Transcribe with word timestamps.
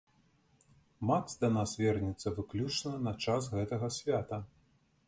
Макс 1.09 1.35
да 1.43 1.51
нас 1.57 1.75
вернецца 1.83 2.35
выключна 2.41 2.95
на 3.11 3.15
час 3.29 3.53
гэтага 3.57 3.93
свята. 4.01 4.47